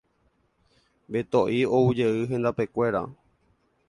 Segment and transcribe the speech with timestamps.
[1.15, 3.03] Beto'i oujey hendapekuéra.